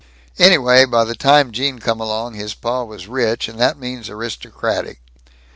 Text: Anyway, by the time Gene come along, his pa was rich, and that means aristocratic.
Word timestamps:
Anyway, 0.39 0.83
by 0.83 1.03
the 1.03 1.13
time 1.13 1.51
Gene 1.51 1.77
come 1.77 1.99
along, 2.01 2.33
his 2.33 2.55
pa 2.55 2.81
was 2.83 3.07
rich, 3.07 3.47
and 3.47 3.59
that 3.59 3.77
means 3.77 4.09
aristocratic. 4.09 4.97